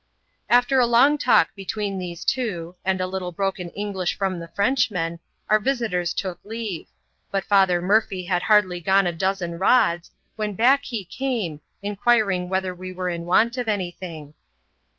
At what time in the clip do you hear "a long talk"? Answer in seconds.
0.79-1.53